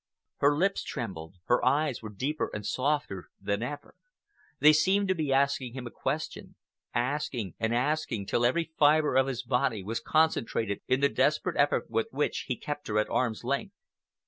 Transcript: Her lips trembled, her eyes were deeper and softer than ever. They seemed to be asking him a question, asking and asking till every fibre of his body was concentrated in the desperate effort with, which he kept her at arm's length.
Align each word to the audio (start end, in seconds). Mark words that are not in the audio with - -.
Her 0.37 0.57
lips 0.57 0.81
trembled, 0.83 1.35
her 1.45 1.63
eyes 1.63 2.01
were 2.01 2.09
deeper 2.09 2.49
and 2.55 2.65
softer 2.65 3.29
than 3.39 3.61
ever. 3.61 3.93
They 4.57 4.73
seemed 4.73 5.07
to 5.09 5.13
be 5.13 5.31
asking 5.31 5.73
him 5.75 5.85
a 5.85 5.91
question, 5.91 6.55
asking 6.91 7.53
and 7.59 7.71
asking 7.71 8.25
till 8.25 8.43
every 8.43 8.71
fibre 8.79 9.15
of 9.15 9.27
his 9.27 9.43
body 9.43 9.83
was 9.83 9.99
concentrated 9.99 10.81
in 10.87 11.01
the 11.01 11.07
desperate 11.09 11.55
effort 11.55 11.87
with, 11.87 12.07
which 12.09 12.45
he 12.47 12.55
kept 12.57 12.87
her 12.87 12.97
at 12.97 13.11
arm's 13.11 13.43
length. 13.43 13.75